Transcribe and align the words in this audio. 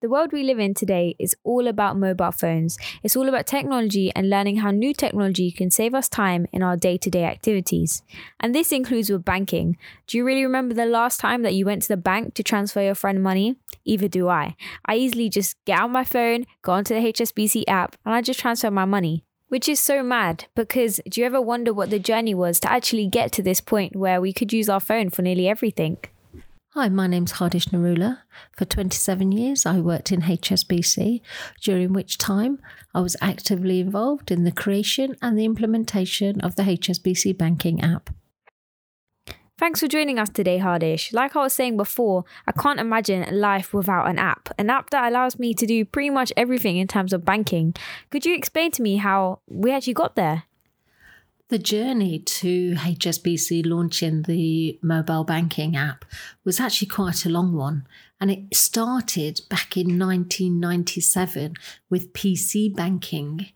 The 0.00 0.08
world 0.08 0.32
we 0.32 0.44
live 0.44 0.58
in 0.58 0.72
today 0.72 1.14
is 1.18 1.36
all 1.44 1.68
about 1.68 1.98
mobile 1.98 2.32
phones. 2.32 2.78
It's 3.02 3.16
all 3.16 3.28
about 3.28 3.46
technology 3.46 4.10
and 4.16 4.30
learning 4.30 4.56
how 4.56 4.70
new 4.70 4.94
technology 4.94 5.50
can 5.50 5.70
save 5.70 5.94
us 5.94 6.08
time 6.08 6.46
in 6.52 6.62
our 6.62 6.74
day 6.74 6.96
to 6.96 7.10
day 7.10 7.24
activities. 7.24 8.02
And 8.40 8.54
this 8.54 8.72
includes 8.72 9.10
with 9.10 9.26
banking. 9.26 9.76
Do 10.06 10.16
you 10.16 10.24
really 10.24 10.42
remember 10.42 10.72
the 10.72 10.86
last 10.86 11.20
time 11.20 11.42
that 11.42 11.52
you 11.52 11.66
went 11.66 11.82
to 11.82 11.88
the 11.88 11.98
bank 11.98 12.32
to 12.36 12.42
transfer 12.42 12.80
your 12.80 12.94
friend 12.94 13.22
money? 13.22 13.56
Either 13.84 14.08
do 14.08 14.30
I. 14.30 14.56
I 14.86 14.96
easily 14.96 15.28
just 15.28 15.62
get 15.66 15.78
out 15.78 15.90
my 15.90 16.04
phone, 16.04 16.46
go 16.62 16.72
onto 16.72 16.94
the 16.94 17.12
HSBC 17.12 17.64
app, 17.68 17.94
and 18.06 18.14
I 18.14 18.22
just 18.22 18.40
transfer 18.40 18.70
my 18.70 18.86
money. 18.86 19.22
Which 19.48 19.68
is 19.68 19.80
so 19.80 20.02
mad 20.02 20.46
because 20.54 21.02
do 21.10 21.20
you 21.20 21.26
ever 21.26 21.42
wonder 21.42 21.74
what 21.74 21.90
the 21.90 21.98
journey 21.98 22.34
was 22.34 22.58
to 22.60 22.72
actually 22.72 23.08
get 23.08 23.32
to 23.32 23.42
this 23.42 23.60
point 23.60 23.94
where 23.94 24.18
we 24.18 24.32
could 24.32 24.50
use 24.50 24.70
our 24.70 24.80
phone 24.80 25.10
for 25.10 25.20
nearly 25.20 25.46
everything? 25.46 25.98
Hi, 26.74 26.88
my 26.88 27.08
name's 27.08 27.32
Hardish 27.32 27.66
Narula. 27.70 28.18
For 28.52 28.64
27 28.64 29.32
years, 29.32 29.66
I 29.66 29.80
worked 29.80 30.12
in 30.12 30.22
HSBC, 30.22 31.20
during 31.60 31.92
which 31.92 32.16
time 32.16 32.60
I 32.94 33.00
was 33.00 33.16
actively 33.20 33.80
involved 33.80 34.30
in 34.30 34.44
the 34.44 34.52
creation 34.52 35.16
and 35.20 35.36
the 35.36 35.44
implementation 35.44 36.40
of 36.42 36.54
the 36.54 36.62
HSBC 36.62 37.36
banking 37.36 37.80
app. 37.80 38.10
Thanks 39.58 39.80
for 39.80 39.88
joining 39.88 40.20
us 40.20 40.28
today, 40.28 40.58
Hardish. 40.58 41.12
Like 41.12 41.34
I 41.34 41.42
was 41.42 41.54
saying 41.54 41.76
before, 41.76 42.22
I 42.46 42.52
can't 42.52 42.78
imagine 42.78 43.26
life 43.40 43.74
without 43.74 44.08
an 44.08 44.20
app. 44.20 44.50
An 44.56 44.70
app 44.70 44.90
that 44.90 45.08
allows 45.10 45.40
me 45.40 45.54
to 45.54 45.66
do 45.66 45.84
pretty 45.84 46.10
much 46.10 46.32
everything 46.36 46.76
in 46.76 46.86
terms 46.86 47.12
of 47.12 47.24
banking. 47.24 47.74
Could 48.10 48.24
you 48.24 48.36
explain 48.36 48.70
to 48.70 48.82
me 48.82 48.98
how 48.98 49.40
we 49.48 49.72
actually 49.72 49.94
got 49.94 50.14
there? 50.14 50.44
The 51.50 51.58
journey 51.58 52.20
to 52.20 52.74
HSBC 52.74 53.66
launching 53.66 54.22
the 54.22 54.78
mobile 54.82 55.24
banking 55.24 55.74
app 55.74 56.04
was 56.44 56.60
actually 56.60 56.86
quite 56.86 57.26
a 57.26 57.28
long 57.28 57.56
one. 57.56 57.88
And 58.20 58.30
it 58.30 58.54
started 58.54 59.40
back 59.50 59.76
in 59.76 59.98
1997 59.98 61.54
with 61.88 62.12
PC 62.12 62.72
banking. 62.72 63.48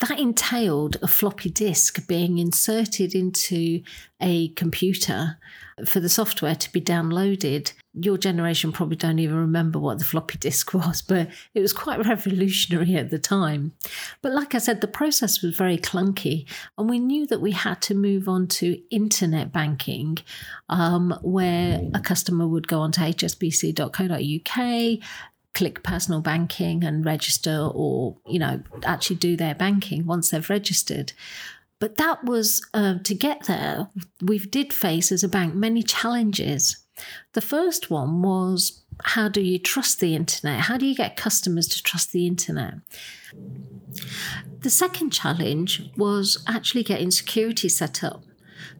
That 0.00 0.20
entailed 0.20 0.98
a 1.00 1.08
floppy 1.08 1.48
disk 1.48 2.06
being 2.06 2.36
inserted 2.36 3.14
into 3.14 3.82
a 4.20 4.48
computer 4.48 5.38
for 5.86 6.00
the 6.00 6.10
software 6.10 6.56
to 6.56 6.72
be 6.72 6.80
downloaded. 6.82 7.72
Your 7.94 8.18
generation 8.18 8.72
probably 8.72 8.96
don't 8.96 9.18
even 9.18 9.36
remember 9.36 9.78
what 9.78 9.98
the 9.98 10.04
floppy 10.04 10.38
disk 10.38 10.74
was, 10.74 11.02
but 11.02 11.28
it 11.54 11.60
was 11.60 11.72
quite 11.72 12.04
revolutionary 12.04 12.96
at 12.96 13.10
the 13.10 13.18
time. 13.18 13.72
But 14.22 14.32
like 14.32 14.54
I 14.54 14.58
said, 14.58 14.80
the 14.80 14.88
process 14.88 15.42
was 15.42 15.56
very 15.56 15.78
clunky, 15.78 16.46
and 16.76 16.90
we 16.90 16.98
knew 16.98 17.26
that 17.28 17.40
we 17.40 17.52
had 17.52 17.80
to 17.82 17.94
move 17.94 18.28
on 18.28 18.48
to 18.48 18.80
internet 18.90 19.52
banking, 19.52 20.18
um, 20.68 21.18
where 21.22 21.80
a 21.94 22.00
customer 22.00 22.46
would 22.46 22.68
go 22.68 22.80
onto 22.80 23.00
hsbc.co.uk, 23.00 24.98
click 25.54 25.82
personal 25.82 26.20
banking 26.20 26.84
and 26.84 27.06
register 27.06 27.70
or 27.72 28.16
you 28.26 28.38
know 28.38 28.60
actually 28.84 29.16
do 29.16 29.36
their 29.36 29.54
banking 29.54 30.04
once 30.04 30.30
they've 30.30 30.50
registered 30.50 31.12
but 31.78 31.96
that 31.96 32.24
was 32.24 32.66
uh, 32.74 32.98
to 33.04 33.14
get 33.14 33.44
there 33.44 33.88
we 34.20 34.38
did 34.38 34.72
face 34.72 35.12
as 35.12 35.22
a 35.22 35.28
bank 35.28 35.54
many 35.54 35.82
challenges 35.82 36.83
the 37.32 37.40
first 37.40 37.90
one 37.90 38.22
was 38.22 38.82
how 39.02 39.28
do 39.28 39.40
you 39.40 39.58
trust 39.58 40.00
the 40.00 40.14
internet? 40.14 40.60
How 40.60 40.76
do 40.76 40.86
you 40.86 40.94
get 40.94 41.16
customers 41.16 41.66
to 41.68 41.82
trust 41.82 42.12
the 42.12 42.26
internet? 42.26 42.74
The 44.60 44.70
second 44.70 45.10
challenge 45.10 45.90
was 45.96 46.42
actually 46.46 46.84
getting 46.84 47.10
security 47.10 47.68
set 47.68 48.04
up. 48.04 48.24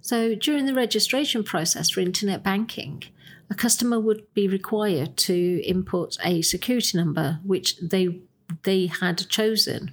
So 0.00 0.34
during 0.34 0.66
the 0.66 0.74
registration 0.74 1.42
process 1.42 1.90
for 1.90 2.00
internet 2.00 2.42
banking 2.42 3.02
a 3.50 3.54
customer 3.54 4.00
would 4.00 4.32
be 4.34 4.48
required 4.48 5.16
to 5.16 5.62
input 5.64 6.16
a 6.24 6.42
security 6.42 6.96
number 6.96 7.40
which 7.44 7.76
they 7.78 8.20
they 8.64 8.86
had 8.86 9.28
chosen. 9.28 9.92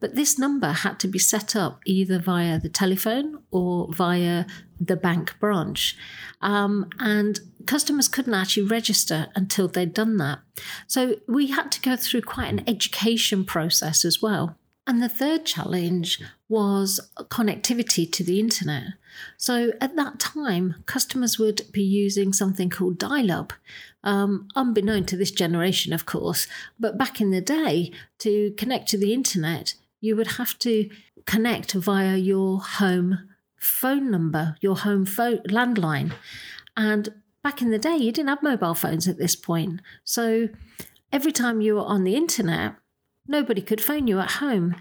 But 0.00 0.14
this 0.14 0.38
number 0.38 0.72
had 0.72 0.98
to 1.00 1.08
be 1.08 1.18
set 1.18 1.54
up 1.54 1.80
either 1.86 2.18
via 2.18 2.58
the 2.58 2.68
telephone 2.68 3.42
or 3.50 3.92
via 3.92 4.46
the 4.80 4.96
bank 4.96 5.38
branch. 5.38 5.96
Um, 6.40 6.90
and 6.98 7.38
customers 7.66 8.08
couldn't 8.08 8.34
actually 8.34 8.66
register 8.66 9.28
until 9.34 9.68
they'd 9.68 9.94
done 9.94 10.16
that. 10.18 10.40
So 10.86 11.16
we 11.28 11.48
had 11.48 11.70
to 11.72 11.80
go 11.80 11.96
through 11.96 12.22
quite 12.22 12.50
an 12.50 12.68
education 12.68 13.44
process 13.44 14.04
as 14.04 14.20
well. 14.20 14.58
And 14.86 15.00
the 15.00 15.08
third 15.08 15.44
challenge 15.46 16.20
was 16.52 17.00
connectivity 17.30 18.04
to 18.12 18.22
the 18.22 18.38
internet. 18.38 18.84
So 19.38 19.72
at 19.80 19.96
that 19.96 20.20
time, 20.20 20.84
customers 20.84 21.38
would 21.38 21.62
be 21.72 21.82
using 21.82 22.34
something 22.34 22.68
called 22.68 22.98
dial 22.98 23.32
up, 23.32 23.54
um, 24.04 24.48
unbeknown 24.54 25.06
to 25.06 25.16
this 25.16 25.30
generation, 25.30 25.94
of 25.94 26.04
course. 26.04 26.46
But 26.78 26.98
back 26.98 27.22
in 27.22 27.30
the 27.30 27.40
day, 27.40 27.90
to 28.18 28.52
connect 28.58 28.90
to 28.90 28.98
the 28.98 29.14
internet, 29.14 29.76
you 30.02 30.14
would 30.14 30.32
have 30.32 30.58
to 30.58 30.90
connect 31.24 31.72
via 31.72 32.18
your 32.18 32.60
home 32.60 33.30
phone 33.58 34.10
number, 34.10 34.56
your 34.60 34.76
home 34.76 35.06
phone 35.06 35.38
landline. 35.48 36.12
And 36.76 37.14
back 37.42 37.62
in 37.62 37.70
the 37.70 37.78
day, 37.78 37.96
you 37.96 38.12
didn't 38.12 38.28
have 38.28 38.42
mobile 38.42 38.74
phones 38.74 39.08
at 39.08 39.16
this 39.16 39.36
point. 39.36 39.80
So 40.04 40.50
every 41.10 41.32
time 41.32 41.62
you 41.62 41.76
were 41.76 41.86
on 41.94 42.04
the 42.04 42.14
internet, 42.14 42.74
nobody 43.26 43.62
could 43.62 43.80
phone 43.80 44.06
you 44.06 44.20
at 44.20 44.32
home. 44.32 44.76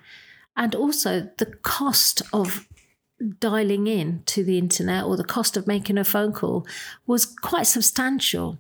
And 0.56 0.76
also, 0.76 1.30
the 1.38 1.46
cost 1.46 2.22
of 2.34 2.68
dialing 3.40 3.88
in 3.88 4.24
to 4.26 4.44
the 4.44 4.58
internet 4.58 5.04
or 5.04 5.16
the 5.16 5.24
cost 5.24 5.56
of 5.56 5.68
making 5.68 5.98
a 5.98 6.04
phone 6.04 6.34
call 6.34 6.66
was 7.06 7.26
quite 7.26 7.68
substantial. 7.68 8.58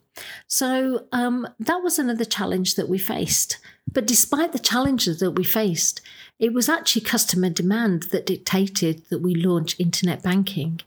So 0.47 1.07
um, 1.11 1.47
that 1.59 1.81
was 1.83 1.97
another 1.97 2.25
challenge 2.25 2.75
that 2.75 2.89
we 2.89 2.97
faced. 2.97 3.57
But 3.91 4.05
despite 4.05 4.51
the 4.51 4.59
challenges 4.59 5.19
that 5.19 5.31
we 5.31 5.43
faced, 5.43 6.01
it 6.39 6.53
was 6.53 6.69
actually 6.69 7.01
customer 7.01 7.49
demand 7.49 8.03
that 8.11 8.25
dictated 8.25 9.03
that 9.09 9.19
we 9.19 9.35
launch 9.35 9.79
internet 9.79 10.23
banking. 10.23 10.81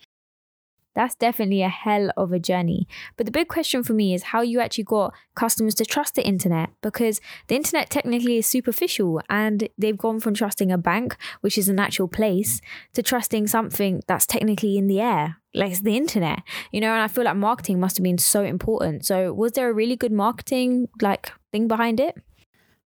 That's 0.94 1.14
definitely 1.14 1.62
a 1.62 1.68
hell 1.68 2.10
of 2.16 2.32
a 2.32 2.38
journey. 2.38 2.86
But 3.16 3.26
the 3.26 3.32
big 3.32 3.48
question 3.48 3.82
for 3.82 3.92
me 3.92 4.14
is 4.14 4.24
how 4.24 4.42
you 4.42 4.60
actually 4.60 4.84
got 4.84 5.14
customers 5.34 5.74
to 5.76 5.84
trust 5.84 6.14
the 6.14 6.26
internet 6.26 6.70
because 6.82 7.20
the 7.48 7.56
internet 7.56 7.90
technically 7.90 8.38
is 8.38 8.46
superficial 8.46 9.20
and 9.28 9.68
they've 9.76 9.98
gone 9.98 10.20
from 10.20 10.34
trusting 10.34 10.70
a 10.70 10.78
bank, 10.78 11.16
which 11.40 11.58
is 11.58 11.68
an 11.68 11.78
actual 11.78 12.08
place, 12.08 12.60
to 12.92 13.02
trusting 13.02 13.46
something 13.46 14.02
that's 14.06 14.26
technically 14.26 14.78
in 14.78 14.86
the 14.86 15.00
air, 15.00 15.36
like 15.52 15.80
the 15.80 15.96
internet. 15.96 16.42
You 16.70 16.80
know, 16.80 16.92
and 16.92 17.02
I 17.02 17.08
feel 17.08 17.24
like 17.24 17.36
marketing 17.36 17.80
must 17.80 17.96
have 17.96 18.04
been 18.04 18.18
so 18.18 18.44
important. 18.44 19.04
So 19.04 19.32
was 19.32 19.52
there 19.52 19.68
a 19.68 19.74
really 19.74 19.96
good 19.96 20.12
marketing 20.12 20.88
like 21.00 21.32
thing 21.52 21.68
behind 21.68 22.00
it? 22.00 22.16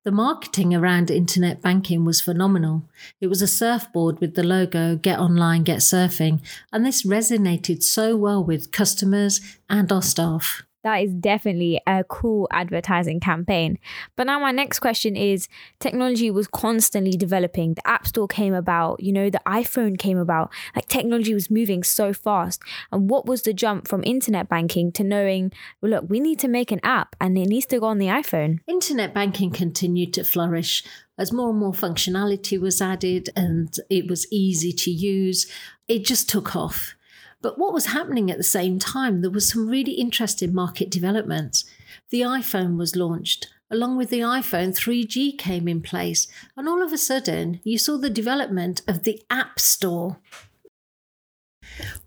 The 0.09 0.13
marketing 0.13 0.75
around 0.75 1.11
internet 1.11 1.61
banking 1.61 2.07
was 2.07 2.23
phenomenal. 2.23 2.89
It 3.21 3.27
was 3.27 3.43
a 3.43 3.47
surfboard 3.47 4.21
with 4.21 4.37
the 4.37 4.43
logo 4.43 4.97
Get 4.97 5.19
Online, 5.19 5.63
Get 5.63 5.81
Surfing, 5.81 6.41
and 6.73 6.83
this 6.83 7.03
resonated 7.03 7.83
so 7.83 8.17
well 8.17 8.43
with 8.43 8.73
customers 8.73 9.43
and 9.69 9.93
our 9.93 10.01
staff 10.01 10.63
that 10.84 10.97
is 10.97 11.12
definitely 11.12 11.81
a 11.87 12.05
cool 12.05 12.49
advertising 12.53 13.21
campaign. 13.21 13.78
But 14.16 14.27
now 14.27 14.39
my 14.39 14.53
next 14.53 14.78
question 14.78 15.16
is 15.16 15.49
technology 15.81 16.31
was 16.31 16.47
constantly 16.47 17.12
developing. 17.12 17.75
The 17.75 17.87
App 17.87 18.06
Store 18.06 18.28
came 18.28 18.55
about, 18.55 19.00
you 19.03 19.12
know, 19.12 19.31
the 19.31 19.41
iPhone 19.47 19.99
came 19.99 20.19
about. 20.19 20.53
Like 20.75 20.88
technology 20.88 21.34
was 21.34 21.50
moving 21.50 21.83
so 21.83 22.12
fast. 22.12 22.62
And 22.93 23.11
what 23.11 23.27
was 23.27 23.43
the 23.43 23.53
jump 23.53 23.88
from 23.88 24.05
internet 24.05 24.49
banking 24.49 24.93
to 24.93 25.05
knowing, 25.05 25.53
well, 25.81 25.91
look, 25.91 26.05
we 26.09 26.21
need 26.21 26.38
to 26.41 26.49
make 26.49 26.71
an 26.71 26.81
app 26.83 27.17
and 27.21 27.37
it 27.37 27.49
needs 27.49 27.67
to 27.67 27.81
go 27.81 27.87
on 27.87 27.99
the 27.99 28.06
iPhone? 28.06 28.61
Internet 28.67 29.15
banking 29.15 29.50
continued 29.50 30.15
to 30.15 30.25
flourish 30.25 30.84
as 31.19 31.33
more 31.33 31.50
and 31.50 31.59
more 31.59 31.72
functionality 31.72 32.61
was 32.61 32.81
added 32.81 33.31
and 33.34 33.75
it 33.91 34.09
was 34.09 34.31
easy 34.33 34.72
to 34.72 34.91
use. 34.91 35.50
It 35.88 36.05
just 36.05 36.28
took 36.28 36.55
off. 36.55 36.94
But 37.41 37.59
what 37.59 37.72
was 37.72 37.87
happening 37.87 38.31
at 38.31 38.37
the 38.37 38.44
same 38.44 38.78
time, 38.78 39.21
there 39.21 39.31
was 39.31 39.49
some 39.49 39.69
really 39.69 39.93
interesting 39.93 40.53
market 40.53 40.91
developments. 40.91 41.65
The 42.10 42.22
iPhone 42.22 42.76
was 42.76 42.97
launched. 42.97 43.49
Along 43.71 43.97
with 43.97 44.10
the 44.10 44.21
iPhone, 44.21 44.76
3G 44.76 45.38
came 45.38 45.69
in 45.69 45.82
place. 45.82 46.26
And 46.56 46.69
all 46.69 46.82
of 46.82 46.93
a 46.93 46.99
sudden, 46.99 47.61
you 47.64 47.79
saw 47.79 47.99
the 47.99 48.11
development 48.11 48.82
of 48.88 49.05
the 49.05 49.23
App 49.31 49.61
Store. 49.61 50.19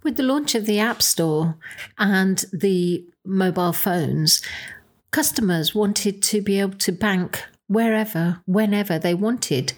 With 0.03 0.17
the 0.17 0.23
launch 0.23 0.55
of 0.55 0.65
the 0.65 0.79
App 0.79 1.01
Store 1.01 1.55
and 1.97 2.43
the 2.51 3.05
mobile 3.23 3.73
phones, 3.73 4.41
customers 5.11 5.75
wanted 5.75 6.23
to 6.23 6.41
be 6.41 6.59
able 6.59 6.77
to 6.79 6.91
bank 6.91 7.43
wherever, 7.67 8.41
whenever 8.45 8.99
they 8.99 9.13
wanted. 9.13 9.73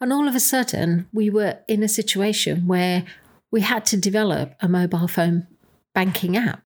And 0.00 0.12
all 0.12 0.26
of 0.26 0.34
a 0.34 0.40
sudden, 0.40 1.08
we 1.12 1.30
were 1.30 1.58
in 1.68 1.82
a 1.82 1.88
situation 1.88 2.66
where 2.66 3.04
we 3.50 3.60
had 3.62 3.84
to 3.86 3.96
develop 3.96 4.54
a 4.60 4.68
mobile 4.68 5.08
phone 5.08 5.46
banking 5.94 6.36
app. 6.36 6.62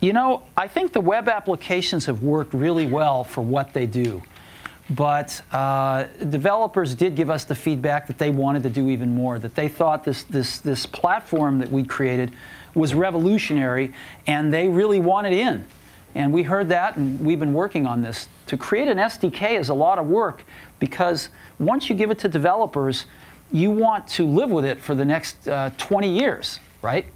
You 0.00 0.12
know, 0.12 0.44
I 0.56 0.68
think 0.68 0.92
the 0.92 1.00
web 1.00 1.28
applications 1.28 2.06
have 2.06 2.22
worked 2.22 2.54
really 2.54 2.86
well 2.86 3.24
for 3.24 3.42
what 3.42 3.72
they 3.72 3.86
do. 3.86 4.22
But 4.90 5.42
uh, 5.52 6.04
developers 6.30 6.94
did 6.94 7.14
give 7.14 7.28
us 7.28 7.44
the 7.44 7.54
feedback 7.54 8.06
that 8.06 8.16
they 8.16 8.30
wanted 8.30 8.62
to 8.62 8.70
do 8.70 8.88
even 8.88 9.14
more, 9.14 9.38
that 9.38 9.54
they 9.54 9.68
thought 9.68 10.04
this, 10.04 10.22
this, 10.22 10.58
this 10.58 10.86
platform 10.86 11.58
that 11.58 11.70
we 11.70 11.84
created 11.84 12.32
was 12.74 12.94
revolutionary 12.94 13.92
and 14.26 14.52
they 14.52 14.68
really 14.68 15.00
wanted 15.00 15.32
in. 15.32 15.66
And 16.14 16.32
we 16.32 16.42
heard 16.42 16.70
that, 16.70 16.96
and 16.96 17.20
we've 17.20 17.38
been 17.38 17.52
working 17.52 17.86
on 17.86 18.00
this. 18.00 18.28
To 18.46 18.56
create 18.56 18.88
an 18.88 18.96
SDK 18.96 19.58
is 19.58 19.68
a 19.68 19.74
lot 19.74 19.98
of 19.98 20.06
work 20.06 20.42
because 20.78 21.28
once 21.58 21.90
you 21.90 21.94
give 21.94 22.10
it 22.10 22.18
to 22.20 22.28
developers, 22.28 23.04
you 23.52 23.70
want 23.70 24.06
to 24.08 24.26
live 24.26 24.50
with 24.50 24.64
it 24.64 24.80
for 24.80 24.94
the 24.94 25.04
next 25.04 25.48
uh, 25.48 25.70
20 25.78 26.08
years, 26.08 26.60
right? 26.82 27.06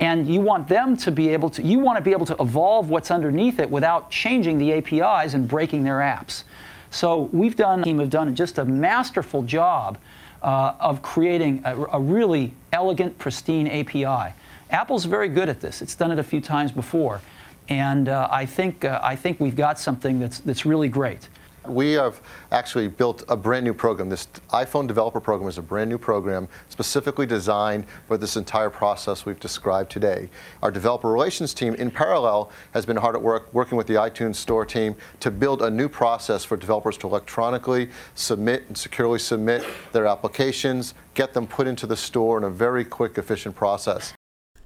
And 0.00 0.26
you 0.26 0.40
want 0.40 0.68
them 0.68 0.96
to 0.98 1.10
be 1.10 1.28
able 1.30 1.50
to, 1.50 1.62
you 1.62 1.78
want 1.78 1.98
to 1.98 2.02
be 2.02 2.12
able 2.12 2.26
to 2.26 2.36
evolve 2.40 2.90
what's 2.90 3.10
underneath 3.10 3.58
it 3.58 3.70
without 3.70 4.10
changing 4.10 4.58
the 4.58 4.72
APIs 4.72 5.34
and 5.34 5.46
breaking 5.46 5.84
their 5.84 5.98
apps. 5.98 6.44
So 6.90 7.28
we've 7.32 7.56
done, 7.56 7.82
team 7.82 7.98
have 7.98 8.10
done 8.10 8.34
just 8.34 8.58
a 8.58 8.64
masterful 8.64 9.42
job 9.42 9.98
uh, 10.42 10.74
of 10.80 11.02
creating 11.02 11.62
a, 11.64 11.76
a, 11.92 12.00
really 12.00 12.54
elegant, 12.72 13.18
pristine 13.18 13.66
API. 13.66 14.34
Apple's 14.70 15.04
very 15.04 15.28
good 15.28 15.48
at 15.48 15.60
this. 15.60 15.82
It's 15.82 15.94
done 15.94 16.10
it 16.10 16.18
a 16.18 16.22
few 16.22 16.40
times 16.40 16.72
before. 16.72 17.20
And 17.68 18.08
uh, 18.08 18.28
I, 18.30 18.46
think, 18.46 18.84
uh, 18.84 19.00
I 19.02 19.16
think 19.16 19.40
we've 19.40 19.56
got 19.56 19.78
something 19.78 20.20
that's, 20.20 20.38
that's 20.40 20.64
really 20.64 20.88
great. 20.88 21.28
We 21.68 21.92
have 21.92 22.20
actually 22.52 22.88
built 22.88 23.24
a 23.28 23.36
brand 23.36 23.64
new 23.64 23.74
program. 23.74 24.08
This 24.08 24.28
iPhone 24.50 24.86
developer 24.86 25.20
program 25.20 25.48
is 25.48 25.58
a 25.58 25.62
brand 25.62 25.90
new 25.90 25.98
program 25.98 26.48
specifically 26.68 27.26
designed 27.26 27.86
for 28.06 28.16
this 28.16 28.36
entire 28.36 28.70
process 28.70 29.26
we've 29.26 29.40
described 29.40 29.90
today. 29.90 30.28
Our 30.62 30.70
developer 30.70 31.10
relations 31.10 31.54
team, 31.54 31.74
in 31.74 31.90
parallel, 31.90 32.50
has 32.72 32.86
been 32.86 32.96
hard 32.96 33.16
at 33.16 33.22
work 33.22 33.52
working 33.52 33.76
with 33.76 33.86
the 33.86 33.94
iTunes 33.94 34.36
Store 34.36 34.64
team 34.64 34.96
to 35.20 35.30
build 35.30 35.62
a 35.62 35.70
new 35.70 35.88
process 35.88 36.44
for 36.44 36.56
developers 36.56 36.96
to 36.98 37.06
electronically 37.06 37.90
submit 38.14 38.64
and 38.68 38.76
securely 38.76 39.18
submit 39.18 39.64
their 39.92 40.06
applications, 40.06 40.94
get 41.14 41.34
them 41.34 41.46
put 41.46 41.66
into 41.66 41.86
the 41.86 41.96
store 41.96 42.38
in 42.38 42.44
a 42.44 42.50
very 42.50 42.84
quick, 42.84 43.18
efficient 43.18 43.54
process. 43.54 44.12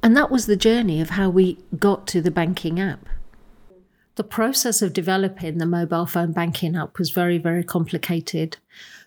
And 0.02 0.16
that 0.16 0.30
was 0.30 0.46
the 0.46 0.56
journey 0.56 1.00
of 1.00 1.10
how 1.10 1.28
we 1.28 1.58
got 1.78 2.06
to 2.08 2.22
the 2.22 2.30
banking 2.30 2.80
app. 2.80 3.06
The 4.20 4.24
process 4.24 4.82
of 4.82 4.92
developing 4.92 5.56
the 5.56 5.64
mobile 5.64 6.04
phone 6.04 6.32
banking 6.32 6.76
app 6.76 6.98
was 6.98 7.08
very, 7.08 7.38
very 7.38 7.64
complicated. 7.64 8.58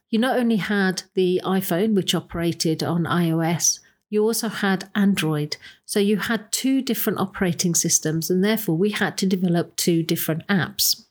You 0.10 0.18
not 0.18 0.40
only 0.40 0.56
had 0.56 1.04
the 1.14 1.40
iPhone, 1.46 1.94
which 1.94 2.16
operated 2.16 2.82
on 2.82 3.04
iOS, 3.04 3.80
you 4.10 4.24
also 4.24 4.48
had 4.48 4.90
Android. 4.96 5.58
So 5.86 6.00
you 6.00 6.18
had 6.18 6.52
two 6.52 6.82
different 6.82 7.20
operating 7.20 7.76
systems, 7.76 8.32
and 8.32 8.44
therefore 8.44 8.76
we 8.76 8.90
had 8.90 9.16
to 9.20 9.28
develop 9.28 9.76
two 9.76 10.02
different 10.02 10.48
apps. 10.48 11.06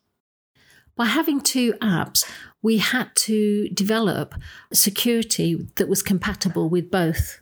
By 0.96 1.06
having 1.06 1.40
two 1.40 1.74
apps, 1.74 2.28
we 2.60 2.78
had 2.78 3.14
to 3.28 3.68
develop 3.68 4.34
security 4.72 5.68
that 5.76 5.88
was 5.88 6.02
compatible 6.02 6.68
with 6.68 6.90
both. 6.90 7.40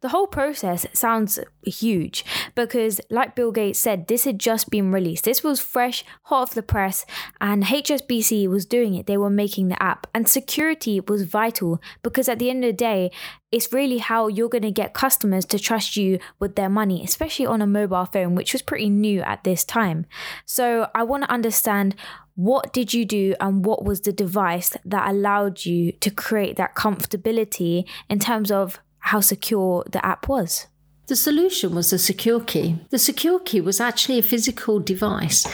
The 0.00 0.10
whole 0.10 0.28
process 0.28 0.86
sounds 0.92 1.40
huge 1.64 2.24
because, 2.54 3.00
like 3.10 3.34
Bill 3.34 3.50
Gates 3.50 3.80
said, 3.80 4.06
this 4.06 4.24
had 4.24 4.38
just 4.38 4.70
been 4.70 4.92
released. 4.92 5.24
This 5.24 5.42
was 5.42 5.58
fresh, 5.58 6.04
hot 6.24 6.42
off 6.42 6.54
the 6.54 6.62
press, 6.62 7.04
and 7.40 7.64
HSBC 7.64 8.46
was 8.46 8.64
doing 8.64 8.94
it. 8.94 9.06
They 9.06 9.16
were 9.16 9.28
making 9.28 9.68
the 9.68 9.82
app, 9.82 10.06
and 10.14 10.28
security 10.28 11.00
was 11.00 11.24
vital 11.24 11.82
because 12.04 12.28
at 12.28 12.38
the 12.38 12.48
end 12.48 12.62
of 12.62 12.68
the 12.68 12.74
day, 12.74 13.10
it's 13.50 13.72
really 13.72 13.98
how 13.98 14.28
you're 14.28 14.48
going 14.48 14.62
to 14.62 14.70
get 14.70 14.94
customers 14.94 15.44
to 15.46 15.58
trust 15.58 15.96
you 15.96 16.20
with 16.38 16.54
their 16.54 16.68
money, 16.68 17.02
especially 17.02 17.46
on 17.46 17.60
a 17.60 17.66
mobile 17.66 18.06
phone, 18.06 18.36
which 18.36 18.52
was 18.52 18.62
pretty 18.62 18.88
new 18.88 19.20
at 19.22 19.42
this 19.42 19.64
time. 19.64 20.06
So, 20.44 20.88
I 20.94 21.02
want 21.02 21.24
to 21.24 21.30
understand 21.30 21.96
what 22.36 22.72
did 22.72 22.94
you 22.94 23.04
do 23.04 23.34
and 23.40 23.64
what 23.64 23.84
was 23.84 24.02
the 24.02 24.12
device 24.12 24.76
that 24.84 25.10
allowed 25.10 25.64
you 25.64 25.90
to 25.90 26.08
create 26.08 26.54
that 26.54 26.76
comfortability 26.76 27.84
in 28.08 28.20
terms 28.20 28.52
of 28.52 28.78
how 29.08 29.20
secure 29.20 29.84
the 29.90 30.04
app 30.04 30.28
was. 30.28 30.66
The 31.06 31.16
solution 31.16 31.74
was 31.74 31.88
the 31.90 31.98
secure 31.98 32.40
key. 32.40 32.76
The 32.90 32.98
secure 32.98 33.40
key 33.40 33.62
was 33.62 33.80
actually 33.80 34.18
a 34.18 34.22
physical 34.22 34.78
device, 34.78 35.46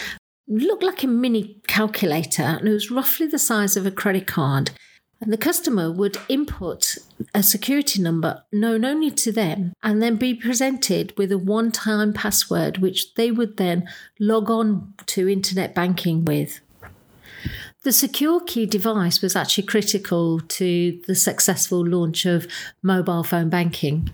looked 0.49 0.83
like 0.83 1.05
a 1.05 1.07
mini 1.07 1.61
calculator, 1.69 2.43
and 2.43 2.67
it 2.67 2.73
was 2.73 2.91
roughly 2.91 3.27
the 3.27 3.39
size 3.39 3.77
of 3.77 3.87
a 3.87 3.93
credit 3.93 4.27
card. 4.27 4.73
And 5.21 5.33
the 5.33 5.39
customer 5.39 5.93
would 5.93 6.17
input 6.29 6.99
a 7.33 7.45
security 7.45 8.03
number 8.03 8.43
known 8.53 8.85
only 8.85 9.13
to 9.13 9.31
them 9.31 9.73
and 9.83 10.03
then 10.03 10.17
be 10.17 10.35
presented 10.35 11.17
with 11.17 11.31
a 11.31 11.39
one 11.39 11.71
time 11.71 12.13
password, 12.13 12.79
which 12.79 13.15
they 13.15 13.31
would 13.31 13.57
then 13.57 13.89
log 14.19 14.51
on 14.51 14.95
to 15.07 15.29
internet 15.29 15.75
banking 15.75 16.25
with. 16.25 16.61
The 17.85 17.93
secure 17.93 18.41
key 18.41 18.65
device 18.65 19.21
was 19.21 19.37
actually 19.37 19.67
critical 19.67 20.41
to 20.41 21.03
the 21.07 21.15
successful 21.15 21.87
launch 21.87 22.25
of 22.25 22.47
mobile 22.83 23.23
phone 23.23 23.51
banking. 23.51 24.09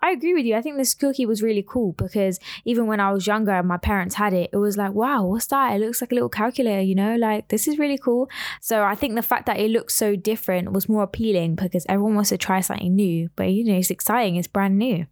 I 0.00 0.10
agree 0.10 0.34
with 0.34 0.44
you. 0.44 0.56
I 0.56 0.62
think 0.62 0.78
the 0.78 0.84
secure 0.84 1.14
key 1.14 1.24
was 1.24 1.44
really 1.44 1.64
cool 1.64 1.92
because 1.92 2.40
even 2.64 2.88
when 2.88 2.98
I 2.98 3.12
was 3.12 3.24
younger 3.24 3.52
and 3.52 3.68
my 3.68 3.76
parents 3.76 4.16
had 4.16 4.32
it, 4.32 4.50
it 4.52 4.56
was 4.56 4.76
like, 4.76 4.94
wow, 4.94 5.24
what's 5.24 5.46
that? 5.46 5.76
It 5.76 5.80
looks 5.80 6.00
like 6.00 6.10
a 6.10 6.14
little 6.16 6.28
calculator, 6.28 6.80
you 6.80 6.96
know, 6.96 7.14
like 7.14 7.46
this 7.48 7.68
is 7.68 7.78
really 7.78 7.98
cool. 7.98 8.28
So 8.60 8.82
I 8.82 8.96
think 8.96 9.14
the 9.14 9.22
fact 9.22 9.46
that 9.46 9.60
it 9.60 9.70
looks 9.70 9.94
so 9.94 10.16
different 10.16 10.72
was 10.72 10.88
more 10.88 11.04
appealing 11.04 11.54
because 11.54 11.86
everyone 11.88 12.16
wants 12.16 12.30
to 12.30 12.36
try 12.36 12.62
something 12.62 12.96
new, 12.96 13.30
but 13.36 13.44
you 13.44 13.62
know, 13.62 13.78
it's 13.78 13.90
exciting, 13.92 14.34
it's 14.34 14.48
brand 14.48 14.76
new. 14.76 15.06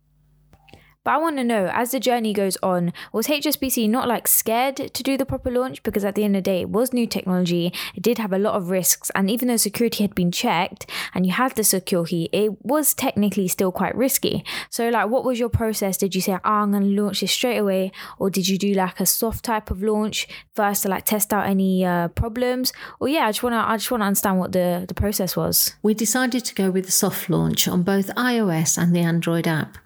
But 1.11 1.17
I 1.17 1.19
want 1.23 1.39
to 1.39 1.45
know, 1.45 1.69
as 1.73 1.91
the 1.91 1.99
journey 1.99 2.33
goes 2.33 2.57
on, 2.63 2.93
was 3.13 3.27
HSBC 3.27 3.91
not 3.91 4.07
like 4.07 4.29
scared 4.29 4.77
to 4.77 5.03
do 5.03 5.17
the 5.17 5.27
proper 5.27 5.51
launch? 5.51 5.83
Because 5.83 6.05
at 6.05 6.15
the 6.15 6.23
end 6.23 6.37
of 6.37 6.45
the 6.45 6.51
day, 6.53 6.61
it 6.61 6.69
was 6.69 6.93
new 6.93 7.05
technology. 7.05 7.73
It 7.97 8.03
did 8.05 8.19
have 8.19 8.33
a 8.33 8.39
lot 8.39 8.55
of 8.55 8.71
risks. 8.71 9.11
And 9.17 9.29
even 9.29 9.49
though 9.49 9.57
security 9.57 10.05
had 10.05 10.15
been 10.15 10.31
checked 10.31 10.89
and 11.13 11.27
you 11.27 11.33
had 11.33 11.57
the 11.57 11.65
secure 11.65 12.05
key, 12.05 12.29
it 12.33 12.65
was 12.65 12.95
technically 12.95 13.49
still 13.49 13.73
quite 13.73 13.97
risky. 13.97 14.45
So, 14.69 14.89
like, 14.89 15.09
what 15.09 15.25
was 15.25 15.41
your 15.41 15.49
process? 15.49 15.97
Did 15.97 16.15
you 16.15 16.21
say, 16.21 16.35
oh, 16.35 16.39
I'm 16.45 16.71
going 16.71 16.95
to 16.95 17.03
launch 17.03 17.23
this 17.23 17.33
straight 17.33 17.59
away? 17.59 17.91
Or 18.21 18.31
did 18.31 18.47
you 18.47 18.57
do 18.57 18.73
like 18.75 19.01
a 19.01 19.07
soft 19.07 19.45
type 19.45 19.73
of 19.73 19.83
launch 19.83 20.29
first 20.55 20.85
to 20.85 20.91
like 20.91 21.07
test 21.07 21.33
out 21.33 21.49
any 21.49 21.85
uh, 21.85 22.07
problems? 22.07 22.73
Or 23.01 23.09
yeah, 23.09 23.27
I 23.27 23.31
just 23.31 23.43
want 23.43 23.55
to, 23.55 23.69
I 23.69 23.77
just 23.79 23.91
want 23.91 24.03
to 24.03 24.07
understand 24.07 24.39
what 24.39 24.53
the, 24.53 24.85
the 24.87 24.95
process 24.95 25.35
was. 25.35 25.75
We 25.83 25.93
decided 25.93 26.45
to 26.45 26.55
go 26.55 26.71
with 26.71 26.87
the 26.87 26.93
soft 26.93 27.29
launch 27.29 27.67
on 27.67 27.83
both 27.83 28.15
iOS 28.15 28.81
and 28.81 28.95
the 28.95 29.01
Android 29.01 29.49
app. 29.49 29.77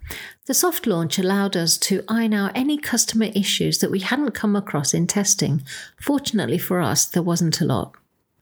The 0.47 0.55
soft 0.55 0.87
launch 0.87 1.19
allowed 1.19 1.57
us 1.57 1.79
to 1.79 2.05
iron 2.07 2.35
out 2.35 2.53
any 2.55 2.77
customer 2.77 3.31
issues 3.35 3.79
that 3.79 3.91
we 3.91 4.01
hadn't 4.01 4.33
come 4.33 4.55
across 4.55 4.93
in 4.93 5.07
testing. 5.07 5.63
Fortunately 5.99 6.59
for 6.59 6.83
us, 6.83 7.07
there 7.07 7.23
wasn't 7.23 7.63
a 7.63 7.65
lot. 7.65 7.95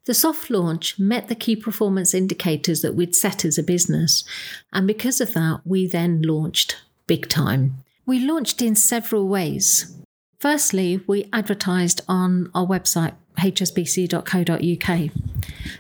The 0.06 0.14
soft 0.14 0.50
launch 0.50 0.98
met 0.98 1.28
the 1.28 1.36
key 1.36 1.54
performance 1.54 2.12
indicators 2.12 2.82
that 2.82 2.96
we'd 2.96 3.14
set 3.14 3.44
as 3.44 3.56
a 3.56 3.62
business, 3.62 4.24
and 4.72 4.84
because 4.84 5.20
of 5.20 5.32
that, 5.34 5.60
we 5.64 5.86
then 5.86 6.22
launched 6.22 6.76
big 7.06 7.28
time. 7.28 7.84
We 8.04 8.18
launched 8.18 8.60
in 8.60 8.74
several 8.74 9.28
ways. 9.28 9.96
Firstly, 10.42 11.00
we 11.06 11.28
advertised 11.32 12.00
on 12.08 12.50
our 12.52 12.66
website, 12.66 13.14
hsbc.co.uk. 13.38 15.10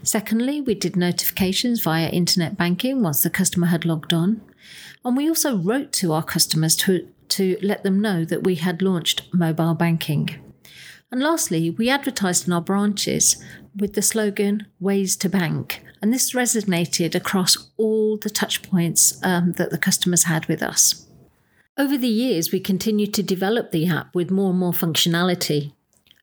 Secondly, 0.04 0.60
we 0.60 0.76
did 0.76 0.94
notifications 0.94 1.80
via 1.80 2.08
internet 2.08 2.56
banking 2.56 3.02
once 3.02 3.24
the 3.24 3.28
customer 3.28 3.66
had 3.66 3.84
logged 3.84 4.12
on. 4.12 4.40
And 5.04 5.16
we 5.16 5.28
also 5.28 5.56
wrote 5.56 5.92
to 5.94 6.12
our 6.12 6.22
customers 6.22 6.76
to, 6.76 7.08
to 7.30 7.58
let 7.60 7.82
them 7.82 8.00
know 8.00 8.24
that 8.24 8.44
we 8.44 8.54
had 8.54 8.82
launched 8.82 9.22
mobile 9.34 9.74
banking. 9.74 10.30
And 11.10 11.20
lastly, 11.20 11.68
we 11.68 11.90
advertised 11.90 12.46
in 12.46 12.52
our 12.52 12.60
branches 12.60 13.42
with 13.74 13.94
the 13.94 14.00
slogan 14.00 14.68
Ways 14.78 15.16
to 15.16 15.28
Bank. 15.28 15.82
And 16.00 16.14
this 16.14 16.34
resonated 16.34 17.16
across 17.16 17.68
all 17.76 18.16
the 18.16 18.30
touchpoints 18.30 19.18
um, 19.26 19.54
that 19.54 19.70
the 19.70 19.76
customers 19.78 20.26
had 20.26 20.46
with 20.46 20.62
us. 20.62 21.08
Over 21.78 21.96
the 21.96 22.06
years, 22.06 22.52
we 22.52 22.60
continued 22.60 23.14
to 23.14 23.22
develop 23.22 23.70
the 23.70 23.88
app 23.88 24.14
with 24.14 24.30
more 24.30 24.50
and 24.50 24.58
more 24.58 24.72
functionality. 24.72 25.72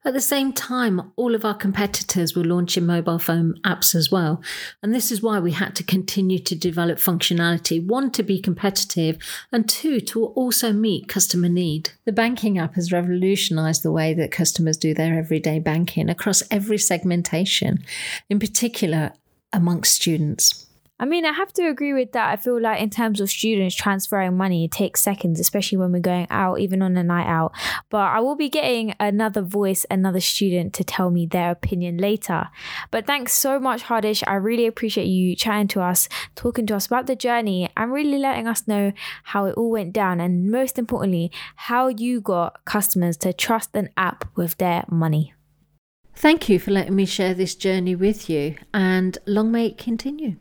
At 0.05 0.13
the 0.13 0.21
same 0.21 0.53
time, 0.53 1.11
all 1.15 1.33
of 1.33 1.43
our 1.43 1.55
competitors 1.55 2.35
were 2.35 2.43
launching 2.43 2.85
mobile 2.85 3.17
phone 3.17 3.59
apps 3.65 3.95
as 3.95 4.11
well. 4.11 4.43
And 4.83 4.93
this 4.93 5.11
is 5.11 5.23
why 5.23 5.39
we 5.39 5.53
had 5.53 5.75
to 5.77 5.83
continue 5.83 6.37
to 6.37 6.55
develop 6.55 6.99
functionality 6.99 7.83
one, 7.83 8.11
to 8.11 8.21
be 8.21 8.39
competitive, 8.39 9.17
and 9.51 9.67
two, 9.67 9.99
to 10.01 10.27
also 10.27 10.71
meet 10.71 11.07
customer 11.07 11.49
need. 11.49 11.93
The 12.05 12.11
banking 12.11 12.59
app 12.59 12.75
has 12.75 12.91
revolutionized 12.91 13.81
the 13.81 13.91
way 13.91 14.13
that 14.13 14.31
customers 14.31 14.77
do 14.77 14.93
their 14.93 15.17
everyday 15.17 15.57
banking 15.57 16.09
across 16.09 16.43
every 16.51 16.77
segmentation, 16.77 17.83
in 18.29 18.39
particular 18.39 19.13
amongst 19.51 19.95
students. 19.95 20.68
I 21.01 21.05
mean, 21.05 21.25
I 21.25 21.31
have 21.31 21.53
to 21.53 21.69
agree 21.69 21.93
with 21.93 22.11
that. 22.11 22.29
I 22.29 22.35
feel 22.35 22.59
like 22.59 22.81
in 22.81 22.89
terms 22.89 23.21
of 23.21 23.29
students 23.29 23.73
transferring 23.73 24.35
money, 24.35 24.65
it 24.65 24.71
takes 24.71 25.01
seconds, 25.01 25.39
especially 25.39 25.77
when 25.77 25.93
we're 25.93 25.99
going 26.01 26.27
out, 26.29 26.59
even 26.59 26.81
on 26.81 26.97
a 26.97 27.03
night 27.03 27.27
out. 27.27 27.53
But 27.89 28.09
I 28.09 28.19
will 28.19 28.35
be 28.35 28.49
getting 28.49 28.93
another 28.99 29.41
voice, 29.41 29.85
another 29.89 30.19
student 30.19 30.73
to 30.73 30.83
tell 30.83 31.09
me 31.09 31.25
their 31.25 31.51
opinion 31.51 31.97
later. 31.97 32.49
But 32.91 33.07
thanks 33.07 33.33
so 33.33 33.61
much, 33.61 33.83
Hardish. 33.83 34.23
I 34.27 34.35
really 34.35 34.67
appreciate 34.67 35.05
you 35.05 35.37
chatting 35.37 35.69
to 35.69 35.81
us, 35.81 36.09
talking 36.35 36.65
to 36.67 36.75
us 36.75 36.87
about 36.87 37.07
the 37.07 37.15
journey, 37.15 37.69
and 37.77 37.93
really 37.93 38.17
letting 38.17 38.49
us 38.49 38.67
know 38.67 38.91
how 39.23 39.45
it 39.45 39.55
all 39.55 39.71
went 39.71 39.93
down. 39.93 40.19
And 40.19 40.51
most 40.51 40.77
importantly, 40.77 41.31
how 41.55 41.87
you 41.87 42.19
got 42.19 42.65
customers 42.65 43.15
to 43.17 43.31
trust 43.31 43.73
an 43.73 43.89
app 43.95 44.25
with 44.35 44.57
their 44.57 44.83
money. 44.89 45.33
Thank 46.13 46.49
you 46.49 46.59
for 46.59 46.71
letting 46.71 46.97
me 46.97 47.05
share 47.05 47.33
this 47.33 47.55
journey 47.55 47.95
with 47.95 48.29
you, 48.29 48.57
and 48.73 49.17
long 49.25 49.53
may 49.53 49.67
it 49.67 49.77
continue. 49.77 50.35